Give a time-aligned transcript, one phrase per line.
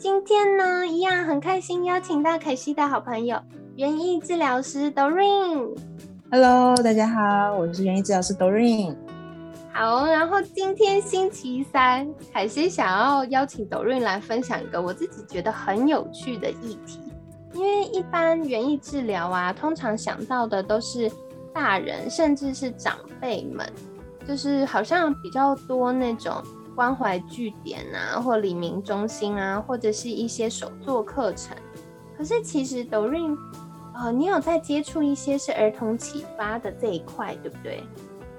[0.00, 3.38] 今天呢，一样很开心邀请到凯西的好朋友
[3.76, 5.76] 园艺治疗师 Doreen。
[6.30, 8.96] Hello，大家好，我是园艺治疗师 Doreen。
[9.74, 16.98] 好，然后今天星期三，凯西想要邀请 Doreen 来分享一个我自己觉得很有趣的议题。
[17.52, 21.12] 因为一般园艺治疗啊，通常想到的都是
[21.52, 23.70] 大人，甚至是长辈们，
[24.26, 26.42] 就是好像比较多那种
[26.74, 31.56] 关怀据点啊，或黎明中心啊，或者是一些手作课程。
[32.16, 33.36] 可是其实 Doreen，
[33.94, 37.82] 呃，你有在接触一些是儿童启发的这一块，对不对？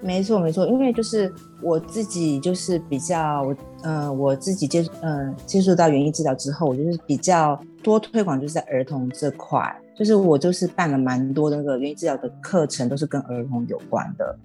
[0.04, 14.36] 没错，没错，因为就是我自己就是比较，我呃我自己接呃接触到园艺治疗之后，我就是比较多推广就是在儿童这块，就是我就是办了蛮多那个园艺治疗的课程，都是跟儿童有关的。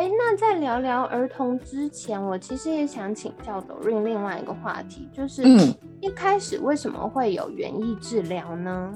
[0.00, 8.94] 哦，哎，那在聊聊儿童之前，我其实也想请教 Doreen 另外一个话题，就是嗯一开始为什么会有园艺治疗呢？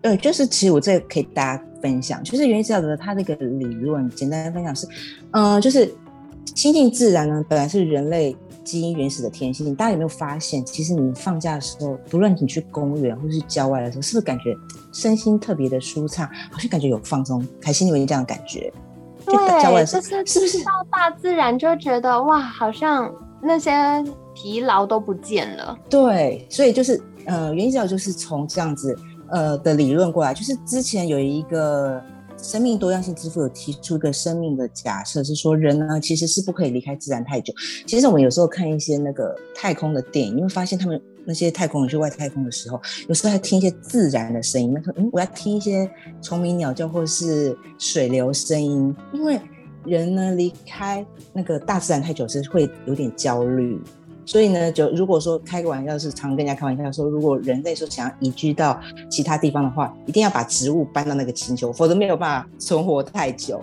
[0.00, 4.88] 对，就是其实我这个可以大家分享，就是园艺治疗的它那个理论，简单的分享是，
[5.32, 5.94] 嗯、就是
[6.54, 9.74] 亲近自然呢，本来是人类基因原始的天性。
[9.74, 14.56] 大家有没有发现，其实你放假的时候，不论你去公园或是郊外的时候，是不是感觉
[14.92, 18.72] 身心特别的舒畅，好像感觉有放松、开心，有这样的感觉？
[19.30, 20.64] 就对，就是是不是？
[20.64, 23.12] 到大自然就觉得哇，好像
[23.42, 23.72] 那些
[24.34, 25.76] 疲劳都不见了。
[25.88, 28.96] 对，所以就是呃，原因治疗就是从这样子
[29.30, 32.00] 呃的理论过来，就是之前有一个
[32.36, 37.52] 生命多样性之父有提出一个生命的假设，是说人呢其实是不可以离开自然太久。
[37.86, 45.88] 其实我们有时候看一些那个太空的电影，你会发现他们那些太空人去外太空的时候，有时候还听一些自然的声音，那说嗯，我要听一些
[46.22, 49.38] 虫鸣鸟叫或是水流声音，因为
[49.84, 53.78] 人呢离开那个大自然太久是会有点焦虑。
[54.24, 58.78] 所以呢，就如果说开个玩笑，是常跟人家开玩笑说，如果人类说想要移居到
[59.10, 63.60] 其他地方的话，一定要把植物搬到那个星球，否则没有办法存活太久。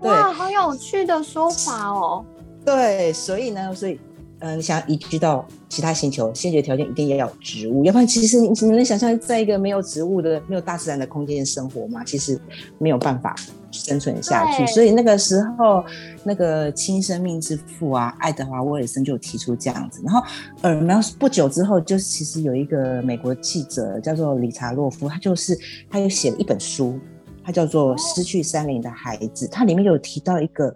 [0.00, 2.24] 对哇，好有趣的说法哦。
[2.64, 4.00] 对，所以呢，所以
[4.42, 12.02] 嗯、想要移居到其他星球，先决条件一定要有植物，要不然其实你你能想象在一个没有植物的、没有大自然的空间生活吗？
[12.04, 12.36] 其实
[12.78, 13.36] 没有办法
[13.70, 14.66] 生存下去。
[14.66, 15.84] 所以那个时候，
[16.24, 20.02] 那个亲生命之父啊，爱德华·威尔森就提出这样子。
[20.04, 20.22] 然后，
[20.62, 25.56] 呃，然后不久之后，就是其实有一个美国记者叫做理查洛夫，他就是
[25.88, 26.98] 他又写了一本书，
[27.44, 30.74] 他叫做《失去山林的孩子》，它里面有提到一个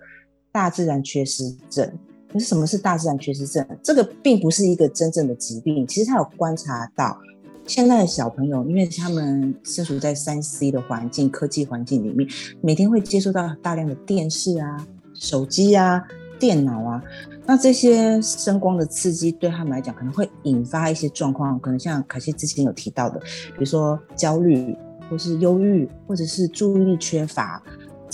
[0.53, 1.93] 大自然缺失症。
[2.39, 3.67] 什么是大自然缺失症？
[3.83, 7.19] 这个并不是一个真正的疾病，其实他有观察到
[7.67, 12.29] 现在的小朋友，因为他们身处在三 C 的环境、科技环境里面，
[12.61, 16.03] 每天会接触到大量的电视啊、手机啊、
[16.39, 17.03] 电脑啊，
[17.45, 24.77] 那这些声光的刺激对他们来讲，可能会引发一些状况，可能像凯西之前有提到的，比如说焦虑，
[25.11, 27.63] 或是忧郁，或者是注意力缺乏。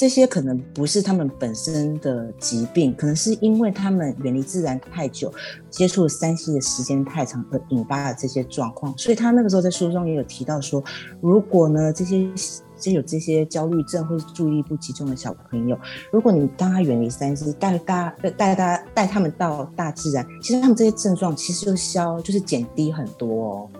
[0.02, 5.32] 这些可能不是他们本身的疾病，可能是因为他们远离自然太久，
[5.70, 8.92] 接触三 C 的时间太长而引发的这些状况。
[8.98, 10.82] 所以他那个时候在书中也有提到说，
[11.20, 12.28] 如果呢这些
[12.76, 15.78] 这有这些焦虑症或是注意力不集中的小朋友，
[16.10, 23.70] 如果你当他远离三 C，带大家带大家带他们到大自然，其实他们这些症状其实就消就是减低很多哦。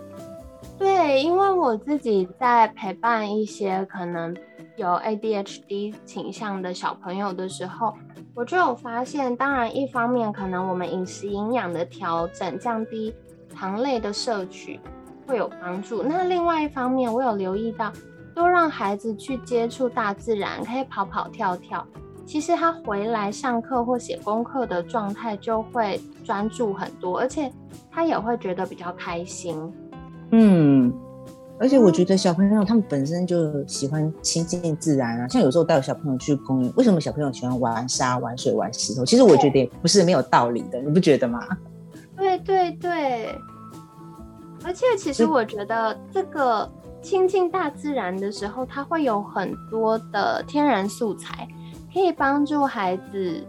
[0.79, 4.33] 对，因为我自己在陪伴一些可能
[4.75, 7.93] 有 ADHD 倾向的小朋友的时候，
[8.33, 13.13] 我就有发现，当然一方面可能我们饮食营养的调整，降低
[13.53, 14.79] 糖类的摄取
[15.27, 16.01] 会有帮助。
[16.01, 17.91] 那另外一方面，我有留意到，
[18.33, 21.85] 多让孩子去接触大自然，可以跑跑跳跳。
[22.25, 27.51] 其实他回来上课或写功课的状态就会专注很多，而且
[27.91, 29.71] 他也会觉得比较开心。
[30.31, 30.91] 嗯，
[31.59, 39.05] 而且我觉得小朋友他们本身就喜欢亲近自然啊，像有时候带小朋友去公园，为什么小朋友喜欢玩沙、玩水、玩石头？
[39.05, 41.39] 其实我觉得也不是没有道理的，你不觉得吗？
[42.17, 43.35] 对对对，
[44.63, 46.69] 而且其实嗯我觉得这个
[47.01, 51.47] 亲近大自然的时候，它会有很多的天然素材，
[51.93, 53.43] 可以帮助孩子，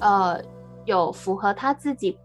[0.00, 0.38] 呃，
[0.84, 2.18] 有符合他自己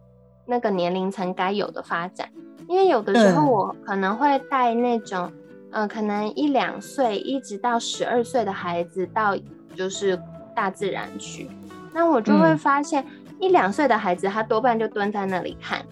[0.46, 2.30] 那个年龄层该有的发展。
[2.69, 5.30] 因为有的时候我可能会带那种，
[5.71, 9.36] 呃，可能一两岁一直到十二岁的孩子到
[9.75, 10.18] 就是
[10.56, 11.50] 大自然去，
[11.92, 13.04] 那我就会发现
[13.39, 15.83] 一两岁的孩子他多半就蹲在那里看，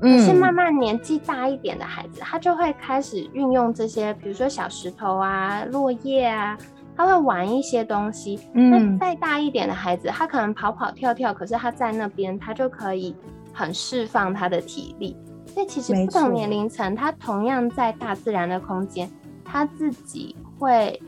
[0.00, 6.58] 可是慢慢年纪大一点的孩子，他就会开始运用这些，比如说小石头啊、落叶啊。
[6.96, 13.16] 他会玩一些东西，那再大一点的孩子，他可能跑跑跳跳，可是他在那边，他就可以
[13.52, 15.16] 很释放他的体力。
[15.54, 19.08] 所以其实不同年龄层，他同样在大自然的空间，
[19.44, 21.00] 他自己会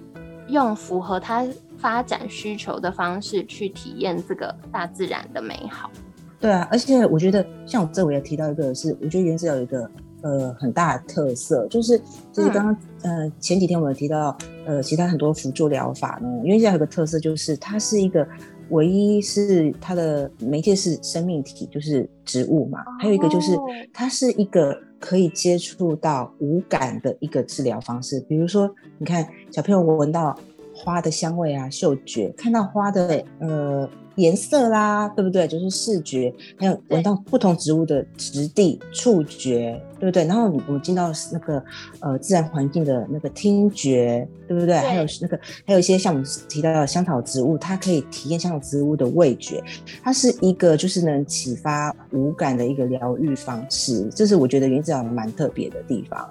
[0.49, 1.45] 用符合他
[1.77, 5.91] 发展需求的方式去体验这个大自然的美好。
[6.39, 9.91] 对啊，而且我觉得像我这我也提到一个，是我觉得原子有一个。
[10.23, 12.01] 呃，很大的特色就是，
[12.33, 18.27] 就是刚刚呃前几天我们提到，呃，其他很多辅助疗法呢，因为这样有个特色就是，它是一个
[18.71, 23.57] 唯一是它的媒介是生命体，就是植物嘛，还有一个就是
[23.93, 30.39] 它是一个可以接触到无感的一个治疗方式，比如说你看小朋友闻到
[30.75, 33.89] 花的香味啊，嗅觉看到花的呃。
[34.17, 35.47] 颜色啦，对不对？
[35.47, 40.25] 就是视觉，还有闻到不同植物的质地，触觉，对不对？
[40.25, 41.63] 然后我们进到那个
[42.01, 44.77] 呃自然环境的那个听觉，对不对？
[44.77, 49.63] 还有那个还有一些像我们提到的香草植物，它可以体验香草植物的味觉，
[50.03, 56.29] 它是一个就是能启发五感的一个疗愈方式，这是我觉得原子疗蛮特别的地方。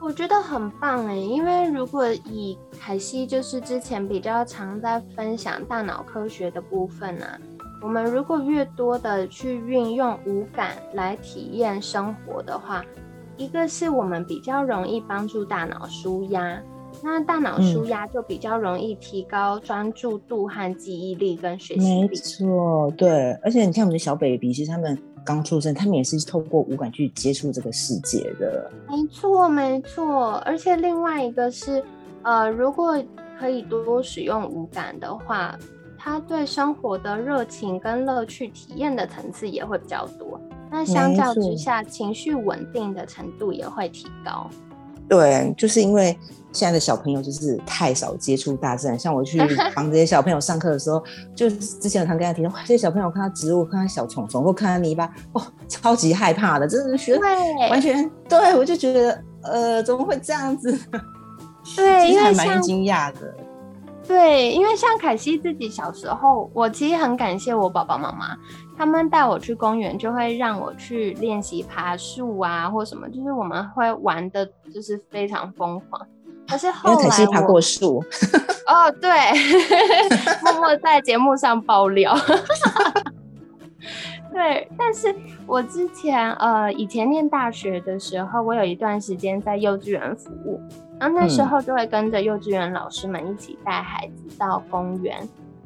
[0.00, 7.38] 我觉得很棒哎，因为如果以凯西就是之前比较常在分享大脑科学的部分啊，
[7.82, 12.82] 我们如果越多的去运用五感来体验生活的话，
[13.36, 16.62] 一个是我们比较容易帮助大脑舒压，
[17.02, 22.00] 那大脑舒压就比较容易提高专注度和记忆力跟学习力。
[22.02, 24.96] 没错，对，而且你看我们的小 baby，其实他们。
[25.28, 28.70] 刚出生，他们也是透过五感去接触这个世界的。
[28.88, 30.36] 没错，没错。
[30.46, 31.84] 而且另外一个是，
[32.22, 32.96] 呃，如果
[33.38, 35.54] 可以多使用五感的话，
[35.98, 40.40] 他对生活的热情跟乐趣体验的层次也会比较多。
[40.70, 44.48] 那相较之下，情绪稳定的程度也会提高。
[45.08, 46.16] 对，就是因为
[46.52, 48.98] 现在的小朋友就是太少接触大自然。
[48.98, 49.40] 像我去
[49.74, 51.02] 帮这些小朋友上课的时候，
[51.34, 57.18] 就之前有常跟他提到，这些小朋友看到植物、看到小虫虫或看到泥巴，哇，超级害怕的，真的学
[57.70, 60.76] 完全对我就觉得，呃，怎么会这样子？
[61.76, 63.34] 对，因为蛮惊讶的。
[64.08, 68.34] 对，因为像凯西自己小时候，我其实很感谢我爸爸妈妈。
[68.76, 76.06] 他们带我去公园，就会让我去练习爬树啊，或什么，就是我们会玩的，就是非常疯狂。
[76.48, 78.02] 可是后来，凯西爬过树。
[78.66, 79.10] 哦，对，
[80.42, 82.16] 默默在节目上爆料。
[84.32, 85.14] 对，但是
[85.46, 90.60] 我之前呃，以前念大学的时候，我有一段时间在幼稚园服务，
[90.98, 95.16] 然后那时候就会跟着幼稚园老师们一起带孩子到公园，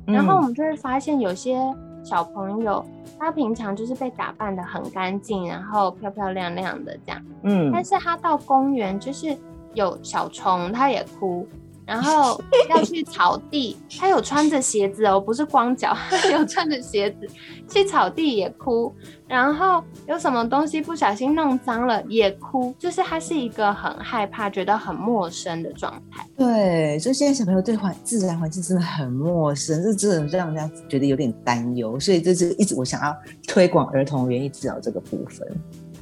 [0.04, 1.58] 然后我们就会发现有些。
[2.04, 2.84] 小朋友，
[3.16, 9.38] 他平常就是被打扮的很干净，然后漂漂亮亮的这样，嗯，但是他到公园就是
[9.74, 11.46] 有小虫，他也哭。
[11.84, 12.40] 然后
[12.70, 15.96] 要去草地，他有穿着鞋子哦，不是光脚，
[16.32, 17.26] 有穿着鞋子
[17.68, 18.94] 去草地也哭。
[19.26, 26.26] 然后有什么东西不小心弄脏了也哭，就是他是一个很害怕、觉得很陌生的状态。
[26.36, 31.98] 对，就现在小朋友对环自然环境真的很陌生，这真的让人家觉得有点担忧。
[31.98, 33.16] 所以这是一直我想要
[33.48, 35.48] 推广儿童园艺治疗这个部分。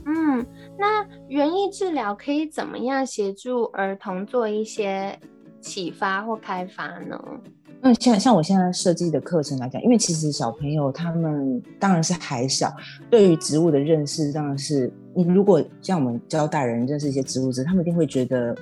[0.07, 0.45] 嗯，
[0.77, 5.17] 那园艺治疗可以怎么样协助儿童做一些？
[5.61, 7.19] 启发或开发呢？
[7.83, 12.71] 那，像像我现在设计的课程来讲，因为其实小朋友他们当然是还小，
[13.09, 18.55] 对于植物的认识当然是你如果像我们教大人认识一些植物之他们一定会觉得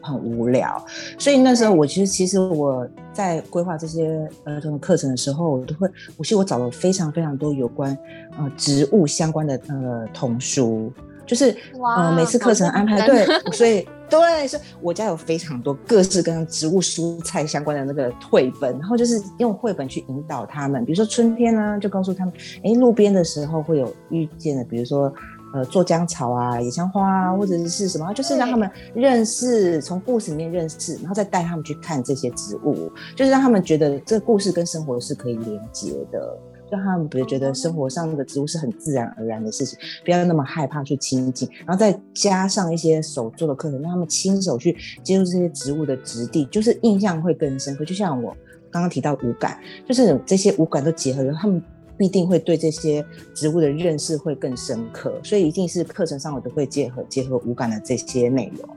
[0.00, 0.82] 很无聊。
[1.18, 5.86] 所以那时候我其实其实我在规划这些儿童的课程的时候，我都会，
[6.16, 7.94] 我其实我找了非常非常多有关
[8.38, 10.90] 呃植物相关的呃童书。
[11.26, 11.56] 就是
[11.96, 20.84] 呃，每次课程安排对，所以对，所以我家有非常多各式各样植物、蔬菜相关的那个绘本，然后就是用绘本去引导他们。
[20.84, 25.12] 比如说春天呢，就告诉他们，哎，路边的时候会有遇见的，比如说
[25.54, 36.38] 呃，做姜草啊、野香花啊，或者是什么，就是让他们认识，从故事里面认识，然后再带他们去看这些植物，就是让他们觉得这个故事跟生活是可以连接的。
[36.74, 47.84] 让他们不会觉得生活上的植物是很自然而然的事情，不要那么害怕去亲近，然后再加上一些手做的课程，让他们亲手去接触这些植物的质地，就是印象会更深刻。
[47.84, 48.36] 就像我
[48.70, 51.62] 刚刚提到五感，就是这些五感都结合了，他们
[51.96, 53.04] 必定会对这些
[53.34, 58.68] 植物的认识会更深刻，所以一定是课程上我都会结合结合五感的这些内容。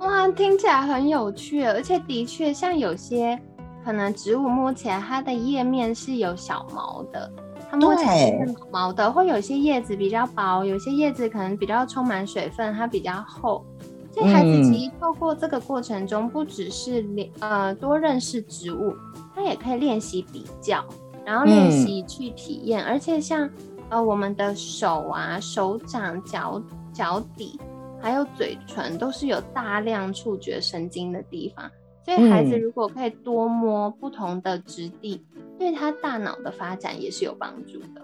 [0.00, 3.38] 哇，听起来很有趣，而且的确像有些
[3.84, 7.30] 可能植物摸起来它的叶面是有小毛的，
[7.70, 13.64] 它摸起来是毛毛的，或有些叶子比较薄，有些叶子可能比较充满水分，它比较厚。
[14.12, 18.94] 所以孩子其实透过这个过程中，不只是练呃多认识植物，
[19.34, 20.84] 他也可以练习比较，
[21.24, 22.84] 然后练习去体验。
[22.84, 23.48] 而且像
[23.88, 26.62] 呃我们的手啊、手掌、脚
[26.92, 27.58] 脚底，
[28.02, 31.70] 还有嘴唇，都是有大量触觉神经的地方。
[32.04, 35.24] 所以孩子如果可以多摸不同的质地，
[35.58, 38.02] 对他大脑的发展也是有帮助的。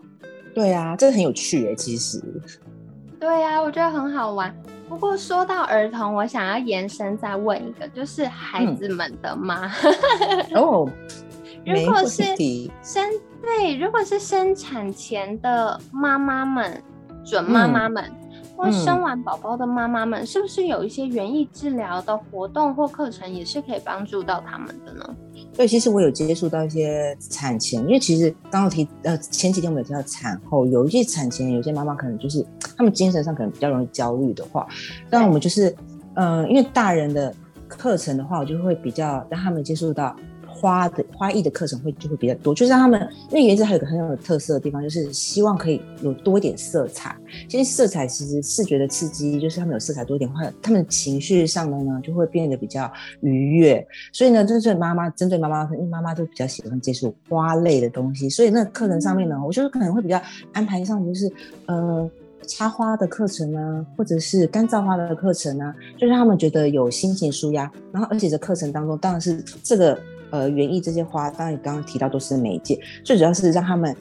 [0.54, 2.22] 对啊，这个很有趣诶，其实。
[3.18, 4.54] 对啊，我觉得很好玩。
[4.88, 9.70] 不过说到儿童，我想要延伸再问一个，就是孩子们的妈。
[10.54, 10.88] 哦，
[11.66, 12.22] 如果是
[12.82, 13.04] 生
[13.42, 16.82] 对，如果是生产前的妈妈们，
[17.24, 18.10] 准妈妈们。
[18.58, 25.16] 或生完宝宝的妈妈们，是不是有一些园艺治疗的活动或课程，也是可以帮助到他们的呢？
[25.54, 32.44] 对，其实我有接触到一些产前，因为其实刚刚提呃前几天我们有提到产后，有一些产前，有些妈妈可能就是
[32.76, 34.66] 她们精神上可能比较容易焦虑的话，
[35.08, 35.72] 那我们就是
[36.14, 37.32] 嗯，因为大人的
[37.68, 40.16] 课程的话，我就会比较让他们接触到。
[40.60, 43.00] 花的花艺的课程会就会比较多，就是让他们，
[43.30, 47.16] 因为园子还有个很有特色的地方，就是希望可以有多一点色彩。
[47.48, 53.86] 其实色彩其实视觉的刺激，就是他们有色彩多一点话，他们情绪上的呢就会变得比较愉悦。
[54.12, 60.20] 所以呢，就是妈妈针对妈妈，因为妈妈都比较喜欢接触花类的东西，所以那课程上面呢，我觉得可能会比较
[60.52, 61.30] 安排上就是
[61.66, 62.10] 呃
[62.46, 67.70] 插花的课程啊，或者是干燥花的课程啊，就让他们觉得有心情舒压。
[67.92, 69.98] 然后而且在课程当中，当然是这个。
[70.30, 73.94] 呃，园艺这些花，当然你刚刚提到都是媒介，最主要是让他们。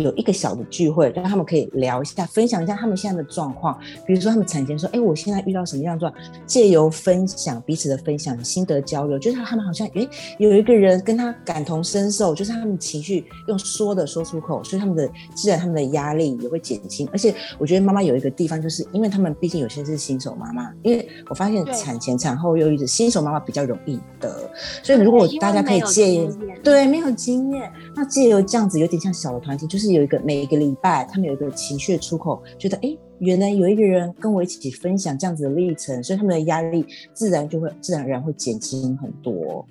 [0.00, 3.78] 有一个小的聚会，让他们可以聊一下，分享一下他们现在的状况。
[4.06, 6.12] 比如说，他们产前说：“哎，我现在遇到什么样状？”
[6.46, 10.08] 借由分享彼此的分享心得交流，就是他们好像哎
[10.38, 17.06] 有一个人跟他感同身受，就是他们情绪用说的说出口，所以他们的自然他们的压力也会减轻。
[17.12, 24.50] 而且我觉得妈妈有一个地方，就是因为他们毕竟有些是新手妈妈，因为我发现产前产后忧郁的新手妈妈比较容易得，
[24.82, 26.26] 所以如果大家可以借
[26.64, 29.81] 对没有经验，那借由这样子有点像小的团体，就是。
[29.86, 39.66] 是有一个每一个礼拜，他们有一个情绪的出口，觉得哎，原来有一个人跟我一起分享这样子的历程，所以他们的压力自然就会自然而然会减轻很多。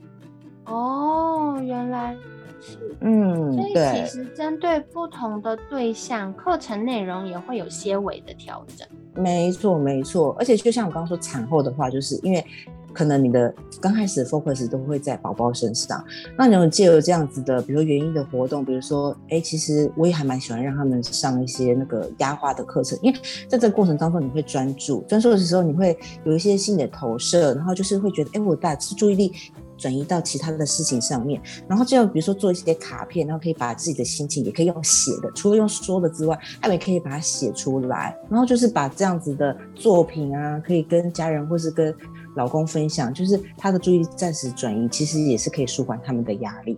[0.65, 2.15] 哦，原来
[2.60, 8.88] 是，嗯，所以其实针对不同的对象，课程内容也会有些微的调整。
[9.15, 12.46] 没错，没错，而且就像我刚刚说，产后的话，就是因为。
[12.93, 16.03] 可能你的刚开始 focus 都会在宝宝身上，
[16.38, 29.31] 那你有借由这样子的，比如说园艺的活动，比如说，哎，其实我也还蛮喜欢让他们上一些那个压花的课程，因为在这个过程当中，你会专注，专注的时候，你会有一些新的投射，然后就是会觉得，哎，我把注意力
[29.77, 41.93] 转移到其他的事情上面，然后就比如说做一些卡片，然后可以把自己的心情也可以用写的，除了用说的之外，他们也可以把它写出来，然后就是把这样子的作品啊，可以跟家人或是跟。
[42.36, 46.78] 老公分享，就是他的注意暂时转移，其实也是可以舒缓他们的压力。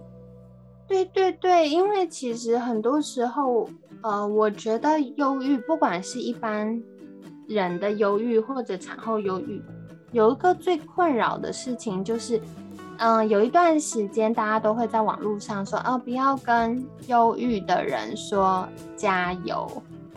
[0.87, 3.67] 对对对，因为其实很多时候，
[4.01, 6.79] 呃，我觉得忧郁，不管是一般
[7.47, 9.61] 人的忧郁或者产后忧郁，
[10.11, 12.39] 有一个最困扰的事情就是，
[12.97, 19.67] 嗯，有一段时间大家都会在网络上说，哦，不要跟忧郁的人说加油，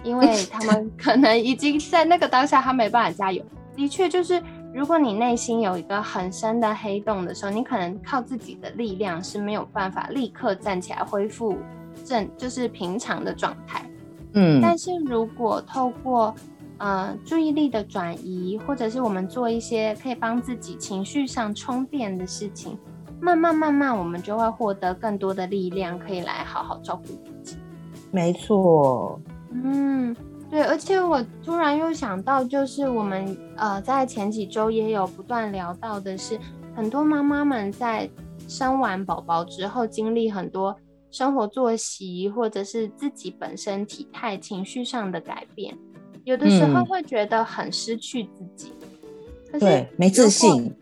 [0.02, 3.42] 因为他们 可能已经在那个当下他没办法加油。
[3.74, 4.42] 的确就是。
[4.76, 11.56] 如果你内心有一个很深的黑洞的时候，你可能靠自己的力量是没有办法立刻站起来恢复
[12.04, 13.90] 正，就是平常的状态。
[14.34, 16.34] 嗯，但是如果透过
[16.76, 22.78] 呃注意力的转移，或者是我们做一些可以帮自己情绪上充电的事情，
[23.18, 27.56] 慢慢慢慢，我们就会获得更多的力量，可以来好好照顾自己。
[28.10, 29.18] 没错。
[29.52, 30.14] 嗯。
[30.48, 36.38] 对，而且我突然又想到，就是我们呃在前几周也有不断聊到的是，
[36.74, 38.08] 很多妈妈们在
[38.48, 40.76] 生完宝宝之后，经历很多
[41.10, 45.76] 生活作息或者是自己本身体态、情绪上的改变，
[46.24, 48.72] 有的时候会觉得很失去自己，
[49.58, 50.72] 对，没自信，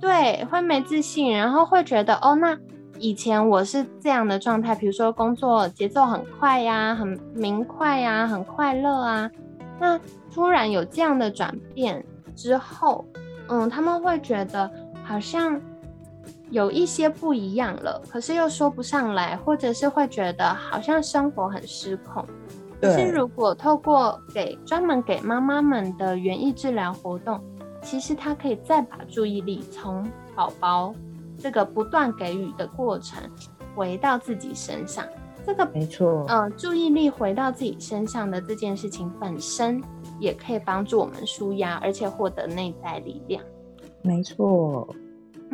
[0.00, 2.58] 对，会没自信，然后会觉得哦那。
[2.98, 9.30] 以前我是这样的状态，比如说工作节奏很快呀，很明快呀，很快乐啊。
[9.80, 9.98] 那
[10.32, 12.04] 突然有这样的转变
[12.36, 13.04] 之后，
[13.48, 14.70] 嗯，他们会觉得
[15.02, 15.60] 好像
[16.50, 22.24] 有一些不一样了，可是又说不上来，或者是会觉得好像生活很失控。
[22.80, 27.40] 可是如果透过给专门给妈妈们的园艺治疗活动，
[27.82, 30.94] 其实它可以再把注意力从宝宝
[31.44, 33.22] 这个不断给予的过程
[33.76, 35.04] 回到自己身上。
[35.44, 39.78] 这个没错，嗯，注意力回到自己身上的这件事情本身，
[40.18, 43.44] 也可以帮助我们舒压，而且获得内在力量。
[44.00, 44.88] 没错。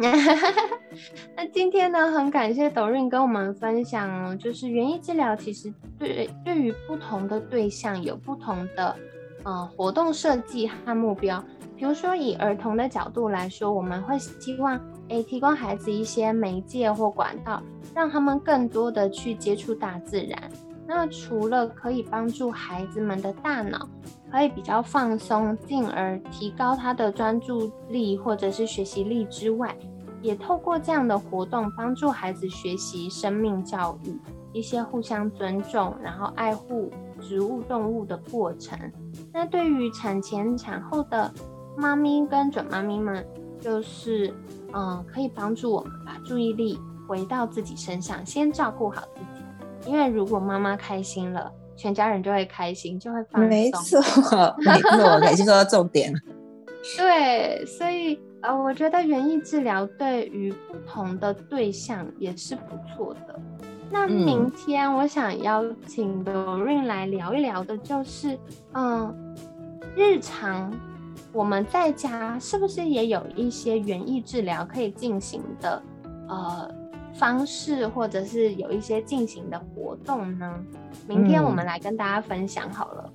[1.36, 8.94] 那今天呢，很感谢抖润跟我们分享，就是园艺治疗其实对对于不同的对象有不同的
[9.42, 11.42] 呃活动设计和目标。
[11.76, 14.80] 比如说以儿童的角度来说，我们会希望
[15.10, 17.62] 诶提供孩子一些媒介或管道，
[17.94, 20.50] 让他们更多的去接触大自然。
[20.86, 23.88] 那除了可以帮助孩子们的大脑
[24.28, 29.76] 可以比较放松，进而提高他的专注力或者是学习力之外，
[30.20, 34.18] 也透过这样的活动帮助孩子学习生命教育，
[34.52, 36.90] 一些互相尊重，然后爱护
[37.20, 38.76] 植物动物的过程。
[39.32, 41.32] 那对于产前产后的
[41.76, 43.24] 妈咪跟准妈咪们，
[43.60, 44.34] 就是
[44.72, 49.90] 嗯，可以帮助我们把注意力回到自己身上，先照顾好自己。
[49.90, 53.48] 因为如果妈妈开心了，全家人就会开心，就会放松。
[53.48, 54.00] 没错，
[54.58, 56.18] 没错，开心说到重点了。
[56.96, 63.40] 对，所以呃，我觉得园艺治疗对于不同的对象也是不错的。
[63.90, 68.38] 那明天我想邀请 Doreen 来聊一聊的，就是
[68.72, 69.34] 嗯，
[69.96, 70.72] 日常
[71.32, 75.82] 我们在家是不是也有一些园艺治疗可以进行的？
[76.28, 76.80] 呃。
[77.12, 80.54] 方式，或者是有一些进行的活动呢？
[81.08, 83.12] 明天我们来跟大家分享好了。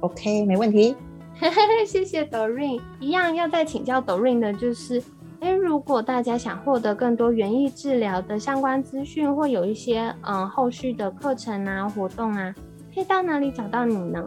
[0.00, 0.94] OK，没问题。
[1.88, 2.78] 谢谢 Doreen。
[3.00, 5.02] 一样要再请教 Doreen 的就是，
[5.40, 12.54] 哎，如果大家想获得更多园艺治疗的相关资讯，或有一些嗯后续的课程啊、活动啊，
[12.94, 14.22] 可以到哪里找到你呢？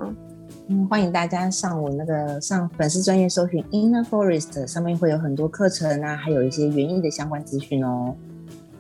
[0.72, 8.16] 嗯，欢迎大家上我那个上粉丝专业搜寻 Inner Forest，上面会有很多课程啊，还有一些园艺的相关资讯哦。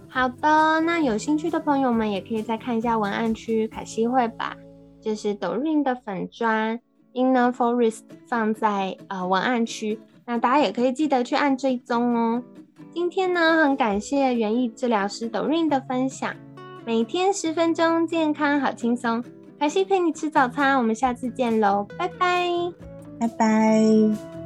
[0.08, 4.56] 好的，那有兴趣的朋友们也可以再看一下文案区，凯西会把
[5.02, 6.80] 就是抖音的粉砖
[7.16, 12.44] Inner Forest 放在呃文案区，那大家也可以记得去按追踪哦。
[12.94, 16.36] 今天呢，很感谢园艺治疗师抖音的分享，
[16.86, 19.24] 每天十分钟，健康好轻松，
[19.60, 22.50] 开心陪你吃早餐，我们下次见喽，拜拜，
[23.20, 24.39] 拜拜。